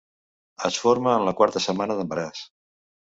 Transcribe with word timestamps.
Es 0.69 0.79
forma 0.85 1.13
en 1.17 1.25
la 1.27 1.33
quarta 1.41 1.61
setmana 1.65 1.99
d’embaràs. 1.99 2.43